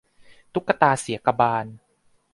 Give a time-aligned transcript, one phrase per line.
[0.53, 1.65] ตุ๊กตาเสียกบาล